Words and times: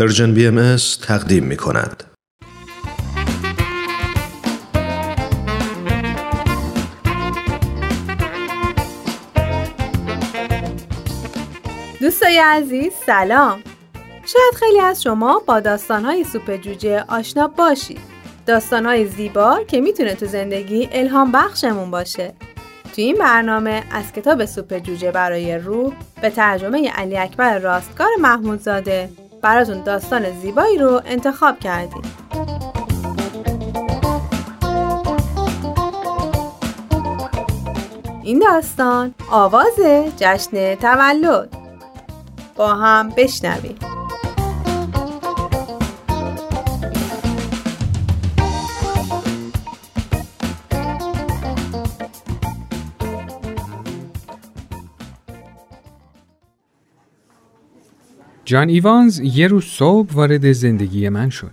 Persian 0.00 0.34
B 0.34 0.76
تقدیم 1.06 1.44
می 1.44 1.56
کند. 1.56 2.04
دوستای 12.00 12.38
عزیز 12.38 12.92
سلام. 13.06 13.62
شاید 14.26 14.54
خیلی 14.58 14.80
از 14.80 15.02
شما 15.02 15.42
با 15.46 15.60
داستانهای 15.60 16.24
سوپ 16.24 16.56
جوجه 16.56 17.04
آشنا 17.08 17.48
باشید. 17.48 18.00
داستانهای 18.46 19.06
زیبا 19.06 19.60
که 19.68 19.80
می‌تونه 19.80 20.14
تو 20.14 20.26
زندگی 20.26 20.88
الهام 20.92 21.32
بخشمون 21.32 21.90
باشه. 21.90 22.34
تو 22.84 23.02
این 23.02 23.18
برنامه 23.18 23.82
از 23.92 24.12
کتاب 24.12 24.44
سوپ 24.44 24.78
جوجه 24.78 25.10
برای 25.10 25.58
روح 25.58 25.92
به 26.22 26.30
ترجمه 26.30 26.90
علی 26.90 27.18
اکبر 27.18 27.58
راستگار 27.58 28.08
محمودزاده 28.20 29.08
براتون 29.42 29.82
داستان 29.82 30.40
زیبایی 30.40 30.78
رو 30.78 31.02
انتخاب 31.06 31.58
کردیم. 31.58 32.02
این 38.22 38.38
داستان 38.38 39.14
آواز 39.30 39.74
جشن 40.16 40.74
تولد. 40.74 41.48
با 42.56 42.74
هم 42.74 43.08
بشنویم. 43.08 43.89
جان 58.50 58.68
ایوانز 58.68 59.20
یه 59.20 59.48
روز 59.48 59.64
صبح 59.64 60.12
وارد 60.12 60.52
زندگی 60.52 61.08
من 61.08 61.30
شد. 61.30 61.52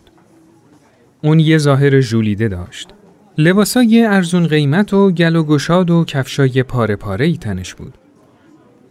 اون 1.24 1.40
یه 1.40 1.58
ظاهر 1.58 2.00
ژولیده 2.00 2.48
داشت. 2.48 2.90
لباسای 3.38 4.05
ارزون 4.05 4.48
قیمت 4.48 4.94
و 4.94 5.12
گل 5.12 5.36
و 5.36 5.44
گشاد 5.44 5.90
و 5.90 6.04
کفشای 6.04 6.63
پاره 6.63 6.96
پاره 6.96 7.26
ای 7.26 7.38
تنش 7.38 7.74
بود. 7.74 7.94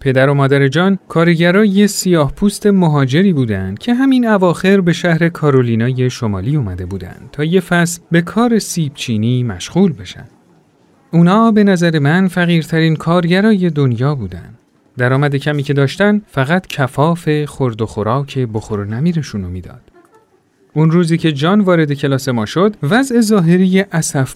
پدر 0.00 0.28
و 0.28 0.34
مادر 0.34 0.69
جان 0.69 0.98
کارگرای 1.08 1.89
سیاه 1.89 2.33
پوست 2.33 2.67
مهاجری 2.67 3.33
بودند 3.33 3.78
که 3.78 3.95
همین 3.95 4.27
اواخر 4.27 4.80
به 4.80 4.92
شهر 4.92 5.28
کارولینای 5.28 6.11
شمالی 6.11 6.56
اومده 6.56 6.86
بودند 6.86 7.28
تا 7.33 7.45
یه 7.45 7.61
فصل 7.61 8.00
به 8.11 8.23
کار 8.23 8.58
سیب 8.58 8.95
چینی 8.95 9.42
مشغول 9.42 9.92
بشن. 9.92 10.28
اونا 11.12 11.50
به 11.50 11.64
نظر 11.64 11.98
من 11.98 12.28
فقیرترین 12.28 12.97
کارگرای 12.97 13.70
دنیا 13.70 14.14
بودند. 14.14 14.58
درآمد 14.98 15.36
کمی 15.36 15.62
که 15.62 15.72
داشتن 15.72 16.22
فقط 16.27 16.66
کفاف 16.66 17.44
خورد 17.44 17.83
و 17.83 17.86
خوراک 17.86 18.39
بخور 18.39 18.80
و 18.80 18.84
نمیرشون 18.84 19.42
رو 19.42 19.48
می‌داد. 19.48 19.80
اون 20.75 20.91
روزی 20.91 21.19
که 21.19 21.33
جان 21.33 21.61
وارد 21.61 21.92
کلاس 21.92 22.28
ما 22.28 22.47
شد 22.47 22.77
وضع 22.83 23.20
ظاهری 23.20 23.84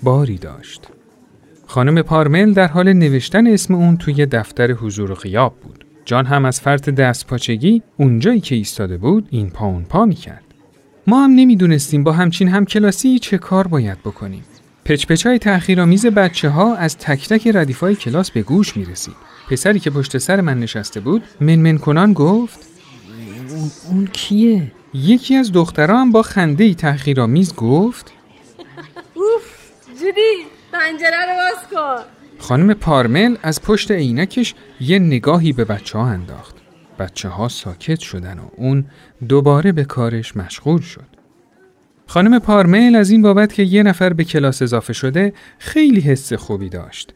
باری 0.03 0.39
داشت. 0.39 0.89
خانم 1.67 2.03
پارمل 2.03 2.53
در 2.53 2.67
حال 2.67 2.93
نوشتن 2.93 3.47
اسم 3.47 3.75
اون 3.75 3.97
توی 3.97 4.27
دفتر 4.27 4.73
حضور 4.73 5.11
و 5.11 5.15
غیاب 5.15 5.55
بود. 5.63 5.85
جان 6.05 6.27
هم 6.27 6.45
از 6.45 6.61
فرط 6.61 6.89
دست 6.89 7.27
پاچگی 7.27 7.83
اونجایی 7.97 8.41
که 8.41 8.55
ایستاده 8.55 8.97
بود 8.97 9.29
این 9.31 9.51
پا 9.51 9.67
اون 9.67 9.85
پا 9.85 10.05
می‌کرد. 10.05 10.45
ما 11.07 11.25
هم 11.25 11.31
نمی‌دونستیم 11.31 12.05
با 12.05 12.13
همچین 12.13 12.49
هم 12.49 12.65
کلاسی 12.65 13.19
چه 13.19 13.39
کار 13.39 13.67
باید 13.67 13.99
بکنیم. 13.99 14.45
پچپچای 14.91 15.39
تأخیرآمیز 15.39 16.07
بچه 16.07 16.49
ها 16.49 16.77
از 16.77 16.99
تک 16.99 17.29
تک 17.29 17.47
ردیفای 17.55 17.95
کلاس 17.95 18.31
به 18.31 18.43
گوش 18.43 18.77
می 18.77 18.85
رسید. 18.85 19.15
پسری 19.51 19.81
که 19.81 19.91
پشت 19.91 20.19
سر 20.19 20.41
من 20.41 20.61
نشسته 20.61 21.01
بود 21.01 21.23
منمن 21.41 21.79
کنان 21.79 22.13
گفت 22.13 22.59
اون, 23.89 24.07
کیه؟ 24.07 24.73
یکی 24.95 25.37
از 25.37 25.53
دختران 25.53 26.13
با 26.13 26.23
خنده 26.23 26.65
ای 26.65 26.75
تحقیرآمیز 26.75 27.55
گفت 27.55 28.13
اوف 29.15 29.43
جودی 30.01 30.47
پنجره 30.73 31.27
رو 31.27 31.35
باز 31.37 31.69
کن 31.71 32.05
خانم 32.39 32.75
پارمل 32.75 33.37
از 33.43 33.63
پشت 33.63 33.91
عینکش 33.91 34.55
یه 34.81 34.99
نگاهی 34.99 35.53
به 35.53 35.65
بچه 35.65 35.99
ها 35.99 36.07
انداخت 36.07 36.55
بچه 36.99 37.29
ها 37.29 37.49
ساکت 37.49 38.01
شدن 38.01 38.39
و 38.39 38.49
اون 38.57 38.85
دوباره 39.29 39.73
به 39.73 39.85
کارش 39.85 40.37
مشغول 40.37 40.81
شد 40.81 41.20
خانم 42.11 42.39
پارمل 42.39 42.95
از 42.95 43.11
این 43.11 43.23
بابت 43.23 43.53
که 43.53 43.63
یه 43.63 43.83
نفر 43.83 44.13
به 44.13 44.25
کلاس 44.25 44.63
اضافه 44.63 44.93
شده 44.93 45.33
خیلی 45.59 46.01
حس 46.01 46.33
خوبی 46.33 46.69
داشت 46.69 47.15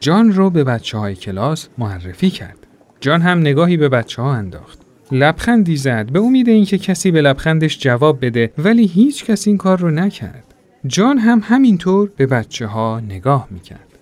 جان 0.00 0.32
رو 0.32 0.50
به 0.50 0.64
بچه 0.64 0.98
های 0.98 1.14
کلاس 1.14 1.68
معرفی 1.78 2.30
کرد. 2.30 2.66
جان 3.00 3.22
هم 3.22 3.38
نگاهی 3.38 3.76
به 3.76 3.88
بچه 3.88 4.22
ها 4.22 4.34
انداخت. 4.34 4.78
لبخندی 5.12 5.76
زد 5.76 6.12
به 6.12 6.20
امید 6.20 6.48
اینکه 6.48 6.78
کسی 6.78 7.10
به 7.10 7.22
لبخندش 7.22 7.78
جواب 7.78 8.24
بده 8.26 8.52
ولی 8.58 8.86
هیچ 8.86 9.24
کس 9.24 9.46
این 9.46 9.56
کار 9.56 9.78
رو 9.78 9.90
نکرد. 9.90 10.54
جان 10.86 11.18
هم 11.18 11.40
همینطور 11.44 12.10
به 12.16 12.26
بچه 12.26 12.66
ها 12.66 13.00
نگاه 13.00 13.48
می‌کرد. 13.50 13.98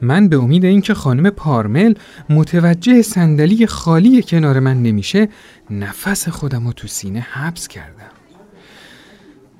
من 0.00 0.28
به 0.28 0.36
امید 0.36 0.64
اینکه 0.64 0.94
خانم 0.94 1.30
پارمل 1.30 1.94
متوجه 2.30 3.02
صندلی 3.02 3.66
خالی 3.66 4.22
کنار 4.22 4.60
من 4.60 4.82
نمیشه 4.82 5.28
نفس 5.70 6.28
خودم 6.28 6.66
رو 6.66 6.72
تو 6.72 6.88
سینه 6.88 7.20
حبس 7.20 7.68
کردم. 7.68 7.99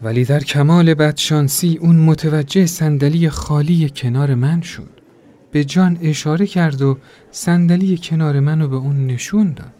ولی 0.03 0.25
در 0.25 0.41
کمال 0.41 0.95
بدشانسی 0.95 1.79
اون 1.81 1.97
متوجه 1.97 2.67
صندلی 2.67 3.31
خالی 3.31 3.91
کنار 3.97 4.35
من 4.35 4.61
شد. 4.61 5.01
به 5.53 5.65
جان 5.65 5.99
اشاره 6.03 6.47
کرد 6.47 6.83
و 6.83 6.99
صندلی 7.31 7.99
کنار 8.03 8.41
منو 8.41 8.69
به 8.69 8.77
اون 8.77 9.07
نشون 9.07 9.53
داد. 9.53 9.75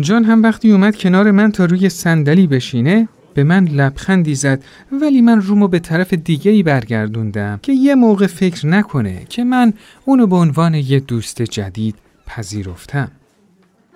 جان 0.00 0.24
هم 0.24 0.42
وقتی 0.42 0.72
اومد 0.72 0.96
کنار 0.96 1.30
من 1.30 1.52
تا 1.52 1.64
روی 1.64 1.88
صندلی 1.88 2.46
بشینه 2.46 3.08
به 3.34 3.44
من 3.44 3.64
لبخندی 3.64 4.34
زد 4.34 4.62
ولی 4.92 5.20
من 5.20 5.40
رومو 5.40 5.68
به 5.68 5.78
طرف 5.78 6.14
دیگه 6.14 6.50
ای 6.50 6.62
برگردوندم 6.62 7.58
که 7.62 7.72
یه 7.72 7.94
موقع 7.94 8.26
فکر 8.26 8.66
نکنه 8.66 9.24
که 9.28 9.44
من 9.44 9.72
اونو 10.04 10.26
به 10.26 10.36
عنوان 10.36 10.74
یه 10.74 11.00
دوست 11.00 11.42
جدید 11.42 11.94
پذیرفتم. 12.26 13.10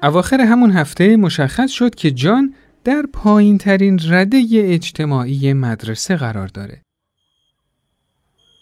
اواخر 0.02 0.40
همون 0.40 0.70
هفته 0.70 1.16
مشخص 1.16 1.70
شد 1.70 1.94
که 1.94 2.10
جان 2.10 2.54
در 2.84 3.04
پایین 3.12 3.58
ترین 3.58 4.00
رده 4.08 4.44
اجتماعی 4.52 5.52
مدرسه 5.52 6.16
قرار 6.16 6.48
داره. 6.48 6.82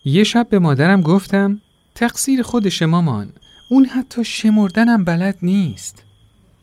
یه 0.04 0.24
شب 0.24 0.46
به 0.50 0.58
مادرم 0.58 1.00
گفتم 1.00 1.60
تقصیر 1.94 2.42
خودش 2.42 2.82
مامان 2.82 3.32
اون 3.70 3.84
حتی 3.84 4.24
شمردنم 4.24 5.04
بلد 5.04 5.38
نیست 5.42 6.04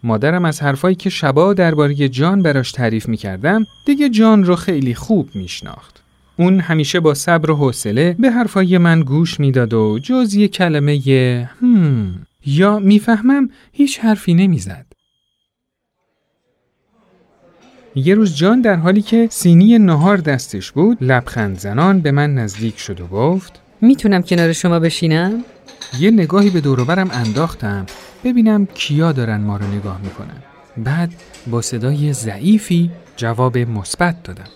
مادرم 0.04 0.46
از 0.46 0.62
حرفایی 0.62 0.96
که 0.96 1.10
شبا 1.10 1.54
درباره 1.54 2.10
جان 2.10 2.42
براش 2.42 2.72
تعریف 2.72 3.10
می‌کردم 3.10 3.66
دیگه 3.86 4.10
جان 4.10 4.44
رو 4.44 4.56
خیلی 4.56 4.96
خوب 4.96 5.30
میشناخت 5.36 6.04
اون 6.38 6.60
همیشه 6.60 7.00
با 7.00 7.14
صبر 7.14 7.52
و 7.52 7.56
حوصله 7.56 8.16
به 8.20 8.32
حرفای 8.32 8.78
من 8.78 9.02
گوش 9.02 9.40
می‌داد 9.40 9.74
و 9.74 10.00
جز 10.04 10.34
یه 10.34 10.48
کلمه 10.48 11.08
یه 11.08 11.50
هم 11.62 12.26
یا 12.46 12.80
می‌فهمم 12.80 13.50
هیچ 13.72 14.00
حرفی 14.00 14.34
نمی‌زد. 14.34 14.87
یه 17.96 18.16
روز 18.16 18.36
جان 18.36 18.62
در 18.62 18.76
حالی 18.76 19.02
که 19.02 19.28
سینی 19.32 19.80
نهار 19.80 20.18
دستش 20.18 20.72
بود 20.72 20.98
لبخند 21.02 21.60
زنان 21.60 22.00
به 22.00 22.12
من 22.12 22.36
نزدیک 22.36 22.80
شد 22.80 23.02
و 23.02 23.08
گفت 23.08 23.60
می‌تونم 23.82 24.22
کنار 24.22 24.54
شما 24.54 24.80
بشینم؟ 24.80 25.44
یه 26.00 26.12
نگاهی 26.12 26.50
به 26.50 26.62
دوروبرم 26.62 27.10
انداختم 27.12 27.86
ببینم 28.24 28.66
کیا 28.66 29.12
دارن 29.12 29.42
ما 29.42 29.58
رو 29.58 29.68
نگاه 29.68 30.00
می‌کنن. 30.04 30.38
بعد 30.78 31.14
با 31.48 31.62
صدای 31.62 32.14
ضعیفی 32.14 32.92
جواب 33.18 33.58
مثبت 33.58 34.24
دادم. 34.24 34.50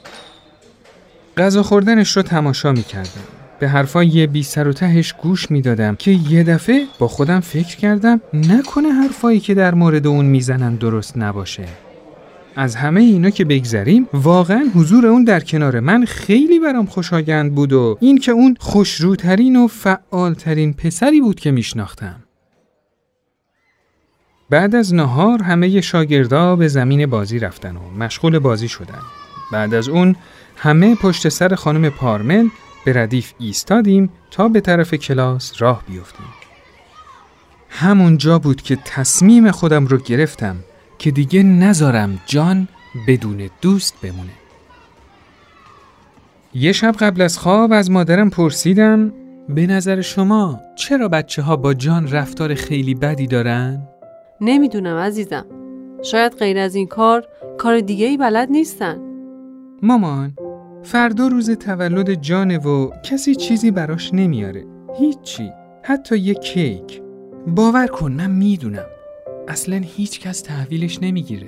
غذا 1.38 1.64
خوردنش 1.64 2.18
رو 2.18 2.24
تماشا 2.24 2.72
می‌کردم. 2.72 3.22
به 3.60 3.70
حرفای 3.70 4.28
بی 4.28 4.44
سر 4.44 4.68
و 4.68 4.74
تهش 4.74 5.14
گوش 5.14 5.52
می‌دادم 5.52 5.96
که 5.96 6.12
یه 6.12 6.44
دفعه 6.44 6.86
با 7.00 7.08
خودم 7.08 7.40
فکر 7.40 7.78
کردم 7.78 8.22
نکنه 8.34 8.90
حرفایی 8.90 9.40
که 9.40 9.54
در 9.54 9.74
مورد 9.74 10.08
اون 10.08 10.26
می‌زنن 10.26 10.76
درست 10.76 11.18
نباشه. 11.18 11.66
از 12.56 12.76
همه 12.76 13.02
اینا 13.02 13.30
که 13.30 13.46
بگذریم 13.46 14.08
واقعا 14.14 14.66
حضور 14.76 15.08
اون 15.08 15.24
در 15.24 15.40
کنار 15.40 15.80
من 15.80 16.06
خیلی 16.06 16.60
برام 16.60 16.86
خوشایند 16.86 17.56
بود 17.56 17.74
و 17.74 17.98
این 18.02 18.18
که 18.18 18.32
اون 18.32 18.58
خوشروترین 18.60 19.56
و 19.56 19.68
فعالترین 19.68 20.74
پسری 20.74 21.22
بود 21.22 21.40
که 21.40 21.52
میشناختم. 21.52 22.24
بعد 24.50 24.76
از 24.76 24.94
نهار 24.94 25.44
همه 25.44 25.82
شاگردا 25.82 26.56
به 26.56 26.68
زمین 26.68 27.06
بازی 27.06 27.40
رفتن 27.40 27.76
و 27.76 27.92
مشغول 27.98 28.40
بازی 28.40 28.68
شدن. 28.68 29.02
بعد 29.52 29.74
از 29.74 29.90
اون 29.90 30.16
همه 30.56 30.96
پشت 30.96 31.30
سر 31.30 31.56
خانم 31.56 31.90
پارمل 31.90 32.48
به 32.86 32.94
ردیف 32.94 33.34
ایستادیم 33.40 34.10
تا 34.32 34.48
به 34.48 34.62
طرف 34.62 34.94
کلاس 34.94 35.54
راه 35.60 35.84
بیفتیم. 35.88 36.26
همونجا 37.70 38.40
بود 38.40 38.62
که 38.62 38.78
تصمیم 38.86 39.52
خودم 39.52 39.86
رو 39.86 39.98
گرفتم 39.98 40.56
که 41.02 41.12
دیگه 41.12 41.44
نذارم 41.44 42.20
جان 42.26 42.68
بدون 43.08 43.50
دوست 43.62 43.96
بمونه. 44.04 44.32
یه 46.54 46.72
شب 46.72 46.92
قبل 46.92 47.22
از 47.22 47.38
خواب 47.38 47.74
از 47.74 47.92
مادرم 47.92 48.30
پرسیدم 48.30 49.14
به 49.50 49.68
نظر 49.68 50.02
شما 50.02 50.60
چرا 50.76 51.08
بچه 51.08 51.42
ها 51.42 51.56
با 51.56 51.74
جان 51.74 52.12
رفتار 52.12 52.54
خیلی 52.54 52.96
بدی 52.96 53.28
دارن؟ 53.28 53.88
نمی‌دونم 54.42 54.98
عزیزم. 54.98 55.46
شاید 56.04 56.34
غیر 56.34 56.58
از 56.58 56.76
این 56.76 56.88
کار 56.88 57.28
کار 57.58 57.80
دیگه 57.80 58.06
ای 58.06 58.18
بلد 58.18 58.50
نیستن 58.52 58.98
مامان 59.82 60.36
فردا 60.84 61.28
روز 61.28 61.52
تولد 61.52 62.14
جانه 62.14 62.58
و 62.58 62.90
کسی 63.04 63.36
چیزی 63.36 63.72
براش 63.72 64.14
نمیاره 64.14 64.66
هیچی 65.00 65.52
حتی 65.84 66.18
یه 66.18 66.34
کیک 66.34 67.02
باور 67.48 67.88
کن 67.88 68.12
من 68.12 68.32
می‌دونم 68.32 68.86
اصلا 69.52 69.82
هیچ 69.84 70.20
کس 70.20 70.42
تحویلش 70.42 71.00
نمی‌گیره 71.02 71.48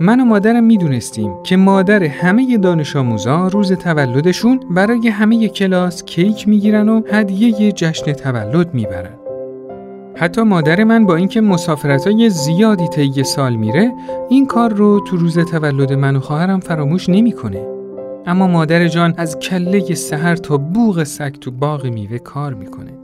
من 0.00 0.20
و 0.20 0.24
مادرم 0.24 0.64
می‌دونستیم 0.64 1.42
که 1.42 1.56
مادر 1.56 2.04
همه 2.04 2.58
دانش 2.58 2.96
آموزا 2.96 3.48
روز 3.48 3.72
تولدشون 3.72 4.60
برای 4.70 5.08
همه 5.08 5.48
کلاس 5.48 6.04
کیک 6.04 6.48
می‌گیرن 6.48 6.88
و 6.88 7.02
هدیه 7.12 7.72
جشن 7.72 8.12
تولد 8.12 8.74
می‌برن. 8.74 9.18
حتی 10.16 10.42
مادر 10.42 10.84
من 10.84 11.06
با 11.06 11.16
اینکه 11.16 11.40
مسافرتای 11.40 12.30
زیادی 12.30 12.88
طی 12.88 13.24
سال 13.24 13.56
میره 13.56 13.92
این 14.30 14.46
کار 14.46 14.72
رو 14.72 15.00
تو 15.00 15.16
روز 15.16 15.38
تولد 15.38 15.92
من 15.92 16.16
و 16.16 16.20
خواهرم 16.20 16.60
فراموش 16.60 17.08
نمی‌کنه. 17.08 17.66
اما 18.26 18.46
مادر 18.46 18.88
جان 18.88 19.14
از 19.16 19.38
کله 19.38 19.94
سحر 19.94 20.36
تا 20.36 20.56
بوغ 20.56 21.04
سگ 21.04 21.32
تو 21.32 21.50
باغ 21.50 21.86
میوه 21.86 22.18
کار 22.18 22.54
می‌کنه. 22.54 22.99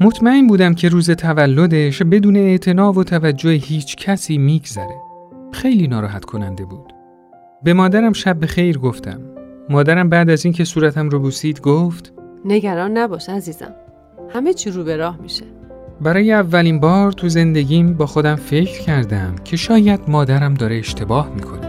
مطمئن 0.00 0.46
بودم 0.46 0.74
که 0.74 0.88
روز 0.88 1.10
تولدش 1.10 2.02
بدون 2.02 2.36
اعتنا 2.36 2.92
و 2.92 3.04
توجه 3.04 3.50
هیچ 3.50 3.96
کسی 3.96 4.38
میگذره. 4.38 5.00
خیلی 5.52 5.88
ناراحت 5.88 6.24
کننده 6.24 6.64
بود. 6.64 6.92
به 7.62 7.72
مادرم 7.72 8.12
شب 8.12 8.38
به 8.38 8.46
خیر 8.46 8.78
گفتم. 8.78 9.20
مادرم 9.70 10.08
بعد 10.08 10.30
از 10.30 10.44
اینکه 10.44 10.64
صورتم 10.64 11.08
رو 11.08 11.18
بوسید 11.18 11.60
گفت 11.60 12.12
نگران 12.44 12.98
نباش 12.98 13.28
عزیزم 13.28 13.74
همه 14.30 14.54
چی 14.54 14.70
رو 14.70 14.84
به 14.84 14.96
راه 14.96 15.18
میشه 15.22 15.44
برای 16.00 16.32
اولین 16.32 16.80
بار 16.80 17.12
تو 17.12 17.28
زندگیم 17.28 17.94
با 17.94 18.06
خودم 18.06 18.36
فکر 18.36 18.80
کردم 18.80 19.34
که 19.44 19.56
شاید 19.56 20.00
مادرم 20.08 20.54
داره 20.54 20.76
اشتباه 20.76 21.34
می‌کنه. 21.34 21.67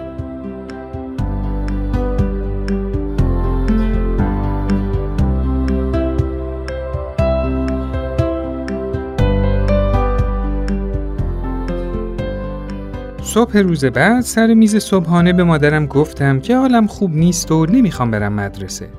صبح 13.30 13.58
روز 13.58 13.86
بعد 13.86 14.22
سر 14.22 14.54
میز 14.54 14.78
صبحانه 14.78 15.34
به 15.34 15.44
مادرم 15.44 15.86
گفتم 15.86 16.40
که 16.40 16.58
حالم 16.58 16.88
خوب 16.88 17.12
نیست 17.12 17.52
و 17.52 17.66
نمی‌خوام 17.66 18.12
برم 18.12 18.34
مدرسه. 18.34 18.90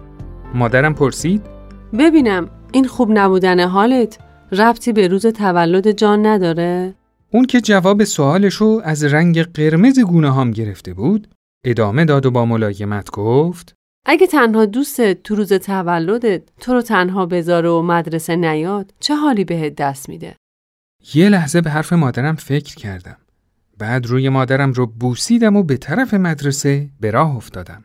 مادرم 0.55 0.95
پرسید 0.95 1.43
ببینم 1.99 2.51
این 2.73 2.87
خوب 2.87 3.19
نبودن 3.19 3.61
حالت 3.61 4.19
ربطی 4.53 4.93
به 4.93 5.09
روز 5.09 5.27
تولد 5.27 5.91
جان 5.91 6.27
نداره؟ 6.27 6.95
اون 7.33 7.45
که 7.45 7.61
جواب 7.61 8.05
سوالشو 8.05 8.81
از 8.85 9.05
رنگ 9.05 9.43
قرمز 9.43 10.01
گونه 10.01 10.35
هم 10.35 10.51
گرفته 10.51 10.95
بود 10.95 11.29
ادامه 11.65 12.05
داد 12.05 12.27
و 12.27 12.31
با 12.31 12.45
ملایمت 12.45 13.11
گفت 13.11 13.75
اگه 14.07 14.27
تنها 14.27 14.67
دوستت 14.67 15.23
تو 15.23 15.35
روز 15.35 15.53
تولدت 15.53 16.43
تو 16.61 16.73
رو 16.73 16.83
تنها 16.83 17.27
بذاره 17.27 17.69
و 17.69 17.83
مدرسه 17.83 18.37
نیاد 18.37 18.95
چه 19.01 19.15
حالی 19.15 19.45
بهت 19.45 19.75
دست 19.75 20.09
میده؟ 20.09 20.37
یه 21.15 21.29
لحظه 21.29 21.61
به 21.61 21.71
حرف 21.71 21.93
مادرم 21.93 22.35
فکر 22.35 22.75
کردم. 22.75 23.17
بعد 23.81 24.07
روی 24.07 24.29
مادرم 24.29 24.73
رو 24.73 24.87
بوسیدم 24.87 25.57
و 25.57 25.63
به 25.63 25.77
طرف 25.77 26.15
مدرسه 26.15 26.89
به 27.01 27.11
راه 27.11 27.37
افتادم. 27.37 27.85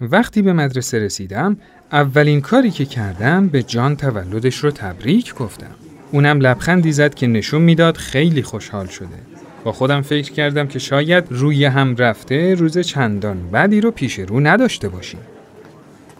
وقتی 0.00 0.42
به 0.42 0.52
مدرسه 0.52 0.98
رسیدم، 0.98 1.56
اولین 1.92 2.40
کاری 2.40 2.70
که 2.70 2.84
کردم 2.84 3.48
به 3.48 3.62
جان 3.62 3.96
تولدش 3.96 4.56
رو 4.56 4.70
تبریک 4.70 5.34
گفتم. 5.34 5.74
اونم 6.12 6.40
لبخندی 6.40 6.92
زد 6.92 7.14
که 7.14 7.26
نشون 7.26 7.62
می‌داد 7.62 7.96
خیلی 7.96 8.42
خوشحال 8.42 8.86
شده. 8.86 9.18
با 9.64 9.72
خودم 9.72 10.00
فکر 10.00 10.32
کردم 10.32 10.66
که 10.66 10.78
شاید 10.78 11.24
روی 11.30 11.64
هم 11.64 11.96
رفته 11.96 12.54
روز 12.54 12.78
چندان 12.78 13.50
بعدی 13.50 13.80
رو 13.80 13.90
پیش 13.90 14.18
رو 14.18 14.40
نداشته 14.40 14.88
باشیم. 14.88 15.20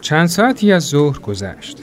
چند 0.01 0.27
ساعتی 0.27 0.71
از 0.71 0.83
ظهر 0.83 1.19
گذشت. 1.19 1.77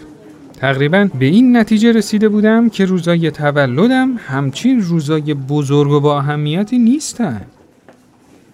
تقریبا 0.58 1.08
به 1.18 1.26
این 1.26 1.56
نتیجه 1.56 1.92
رسیده 1.92 2.28
بودم 2.28 2.68
که 2.68 2.84
روزای 2.84 3.30
تولدم 3.30 4.10
همچین 4.16 4.80
روزای 4.80 5.34
بزرگ 5.34 5.90
و 5.90 6.00
با 6.00 6.18
اهمیتی 6.18 6.78
نیستن. 6.78 7.40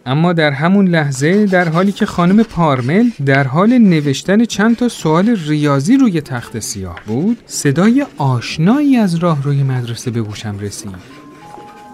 اما 0.07 0.33
در 0.33 0.51
همون 0.51 0.89
لحظه 0.89 1.47
در 1.47 1.69
حالی 1.69 1.93
که 1.93 2.07
خانم 2.07 2.43
پارمل 2.43 3.11
در 3.27 3.47
حال 3.47 3.79
نوشتن 3.79 4.45
چند 4.45 4.77
تا 4.77 4.89
سوال 4.89 5.37
ریاضی 5.47 5.97
روی 5.97 6.21
تخت 6.21 6.59
سیاه 6.59 7.01
بود 7.07 7.39
صدای 7.47 8.07
آشنایی 8.19 8.97
از 8.97 9.15
راه 9.15 9.43
روی 9.43 9.63
مدرسه 9.63 10.11
به 10.11 10.23
گوشم 10.23 10.59
رسید 10.61 11.25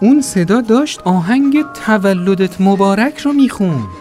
اون 0.01 0.21
صدا 0.21 0.61
داشت 0.61 1.01
آهنگ 1.01 1.65
تولدت 1.85 2.61
مبارک 2.61 3.17
رو 3.17 3.33
می‌خوند 3.33 4.00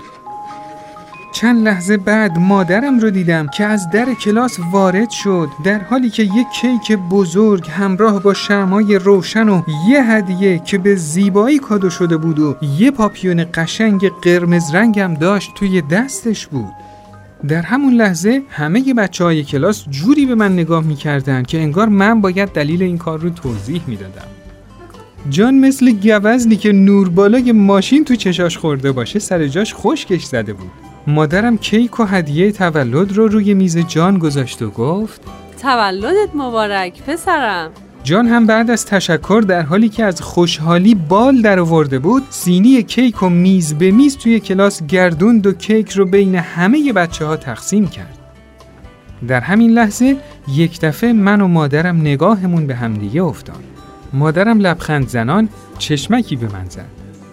چند 1.41 1.65
لحظه 1.69 1.97
بعد 1.97 2.39
مادرم 2.39 2.99
رو 2.99 3.11
دیدم 3.11 3.47
که 3.47 3.65
از 3.65 3.91
در 3.91 4.15
کلاس 4.15 4.59
وارد 4.73 5.11
شد 5.11 5.49
در 5.65 5.79
حالی 5.79 6.11
که 6.11 6.23
یک 6.23 6.47
کیک 6.61 6.93
بزرگ 6.93 7.69
همراه 7.71 8.23
با 8.23 8.35
شمای 8.35 8.99
روشن 8.99 9.49
و 9.49 9.63
یه 9.89 10.03
هدیه 10.03 10.59
که 10.59 10.79
به 10.79 10.95
زیبایی 10.95 11.59
کادو 11.59 11.91
شده 11.91 12.17
بود 12.17 12.39
و 12.39 12.57
یه 12.79 12.91
پاپیون 12.91 13.45
قشنگ 13.55 14.09
قرمز 14.23 14.75
رنگم 14.75 15.15
داشت 15.15 15.55
توی 15.55 15.83
دستش 15.83 16.47
بود 16.47 16.73
در 17.49 17.63
همون 17.63 17.95
لحظه 17.95 18.43
همه 18.51 18.95
بچه 18.95 19.25
های 19.25 19.45
کلاس 19.45 19.85
جوری 19.89 20.27
به 20.27 20.35
من 20.35 20.53
نگاه 20.53 20.85
می‌کردن 20.85 21.43
که 21.43 21.59
انگار 21.59 21.89
من 21.89 22.21
باید 22.21 22.49
دلیل 22.49 22.83
این 22.83 22.99
کار 22.99 23.19
رو 23.19 23.31
توضیح 23.31 23.83
می‌دادم. 23.87 24.29
جان 25.31 25.55
مثل 25.55 25.93
گوزنی 25.93 26.57
که 26.57 26.73
نور 26.73 27.09
بالای 27.09 27.53
ماشین 27.53 28.05
تو 28.05 28.17
چشاش 28.17 28.59
خورده 28.59 28.93
باشه 28.93 29.19
سر 29.19 29.47
جاش 29.47 29.75
خشکش 29.75 30.25
زده 30.25 30.53
بود. 30.53 30.90
مادرم 31.07 31.59
کیک 31.59 32.01
و 32.01 32.05
هدیه 32.05 32.53
تولد 32.53 33.13
رو 33.13 33.29
روی 33.29 33.55
میز 33.55 33.79
جان 33.79 34.19
گذاشت 34.19 34.63
و 34.63 34.71
گفت 34.71 35.21
تولدت 35.63 36.29
مبارک 36.35 37.03
پسرم. 37.03 37.71
جان 38.03 38.27
هم 38.27 38.47
بعد 38.47 38.71
از 38.71 38.87
تشکر 38.87 39.45
در 39.49 39.63
حالی 39.63 39.89
که 39.89 40.05
از 40.05 40.21
خوشحالی 40.21 40.95
بال 40.95 41.43
در 41.43 41.61
آورده 41.61 41.99
بود 41.99 42.23
سینی 42.31 42.83
کیک 42.83 43.23
و 43.23 43.29
میز 43.29 43.75
به 43.75 43.91
میز 43.91 44.17
توی 44.17 44.41
کلاس 44.41 44.87
گردوند 44.87 45.47
و 45.47 45.53
کیک 45.53 45.91
رو 45.91 46.07
بین 46.07 46.35
همه 46.35 46.93
بچه 46.93 47.25
ها 47.25 47.37
تقسیم 47.37 47.87
کرد. 47.89 48.19
در 49.29 49.41
همین 49.41 49.71
لحظه 49.71 50.17
یک 50.49 50.81
دفعه 50.81 51.13
من 51.13 51.41
و 51.41 51.49
مادرم 51.49 52.01
نگاهمون 52.01 52.67
به 52.67 52.75
همدیگه 52.75 53.23
افتاد. 53.23 53.65
مادرم 54.13 54.59
لبخند 54.59 55.09
زنان 55.09 55.49
چشمکی 55.79 56.37
به 56.37 56.47
من 56.53 56.65
زد. 56.69 56.87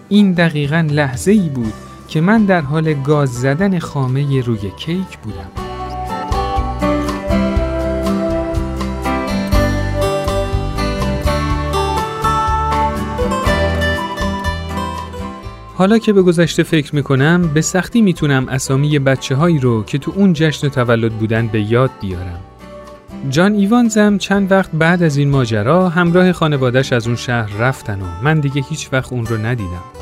این 0.08 0.32
دقیقا 0.32 0.88
لحظه 0.90 1.30
ای 1.30 1.48
بود 1.48 1.72
که 2.08 2.20
من 2.20 2.44
در 2.44 2.60
حال 2.60 2.94
گاز 2.94 3.40
زدن 3.40 3.78
خامه 3.78 4.40
روی 4.40 4.70
کیک 4.76 5.18
بودم. 5.22 5.50
حالا 15.74 15.98
که 15.98 16.12
به 16.12 16.22
گذشته 16.22 16.62
فکر 16.62 16.94
می‌کنم 16.94 17.50
به 17.54 17.60
سختی 17.60 18.02
می‌تونم 18.02 18.48
اسامی 18.48 18.98
بچه 18.98 19.34
هایی 19.34 19.58
رو 19.58 19.84
که 19.84 19.98
تو 19.98 20.12
اون 20.16 20.32
جشن 20.32 20.68
تولد 20.68 21.12
بودن 21.12 21.46
به 21.46 21.60
یاد 21.60 21.90
بیارم. 22.00 22.40
جان 23.30 23.54
ایوانزم 23.54 24.18
چند 24.18 24.52
وقت 24.52 24.70
بعد 24.72 25.02
از 25.02 25.16
این 25.16 25.30
ماجرا 25.30 25.88
همراه 25.88 26.32
خانوادش 26.32 26.92
از 26.92 27.06
اون 27.06 27.16
شهر 27.16 27.56
رفتن 27.58 28.00
و 28.02 28.04
من 28.22 28.40
دیگه 28.40 28.64
هیچ 28.70 28.88
وقت 28.92 29.12
اون 29.12 29.26
رو 29.26 29.36
ندیدم. 29.36 29.97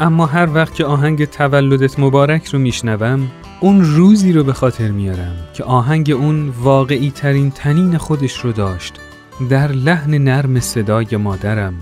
اما 0.00 0.26
هر 0.26 0.48
وقت 0.54 0.74
که 0.74 0.84
آهنگ 0.84 1.24
تولدت 1.24 1.98
مبارک 1.98 2.46
رو 2.46 2.58
میشنوم 2.58 3.28
اون 3.60 3.84
روزی 3.84 4.32
رو 4.32 4.44
به 4.44 4.52
خاطر 4.52 4.88
میارم 4.88 5.36
که 5.54 5.64
آهنگ 5.64 6.10
اون 6.10 6.48
واقعی 6.48 7.10
ترین 7.10 7.50
تنین 7.50 7.98
خودش 7.98 8.38
رو 8.40 8.52
داشت. 8.52 8.94
در 9.50 9.72
لحن 9.72 10.18
نرم 10.18 10.60
صدای 10.60 11.16
مادرم 11.16 11.74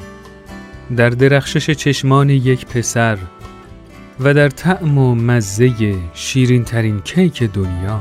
در 0.97 1.11
درخشش 1.11 1.71
چشمان 1.71 2.31
یک 2.31 2.67
پسر 2.67 3.19
و 4.21 4.35
در 4.35 4.49
طعم 4.49 4.99
و 4.99 5.15
مزه 5.15 5.95
شیرین 6.15 6.65
ترین 6.65 7.01
کیک 7.01 7.43
دنیا. 7.43 8.01